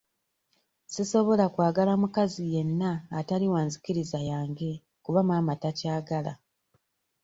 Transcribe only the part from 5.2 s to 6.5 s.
maama takyagala.